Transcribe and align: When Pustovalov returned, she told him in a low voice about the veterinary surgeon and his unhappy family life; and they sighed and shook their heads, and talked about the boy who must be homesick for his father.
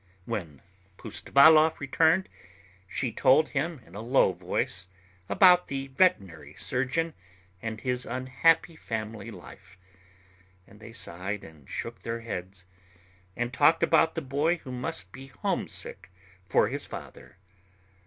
When 0.25 0.63
Pustovalov 0.97 1.79
returned, 1.79 2.27
she 2.87 3.11
told 3.11 3.49
him 3.49 3.83
in 3.85 3.93
a 3.93 4.01
low 4.01 4.33
voice 4.33 4.87
about 5.29 5.67
the 5.67 5.89
veterinary 5.89 6.55
surgeon 6.55 7.13
and 7.61 7.79
his 7.79 8.07
unhappy 8.07 8.75
family 8.75 9.29
life; 9.29 9.77
and 10.65 10.79
they 10.79 10.91
sighed 10.91 11.43
and 11.43 11.69
shook 11.69 12.01
their 12.01 12.21
heads, 12.21 12.65
and 13.35 13.53
talked 13.53 13.83
about 13.83 14.15
the 14.15 14.23
boy 14.23 14.57
who 14.65 14.71
must 14.71 15.11
be 15.11 15.27
homesick 15.27 16.09
for 16.49 16.67
his 16.67 16.87
father. 16.87 17.37